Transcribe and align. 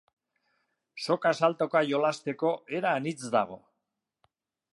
Soka 1.07 1.33
saltoka 1.41 1.83
jolasteko 1.91 2.55
era 2.79 2.95
anitz 3.03 3.33
dago. 3.37 3.61